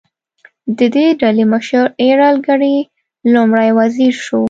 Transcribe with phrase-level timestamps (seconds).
[0.77, 2.77] د دې ډلې مشر ایرل ګرې
[3.33, 4.39] لومړی وزیر شو.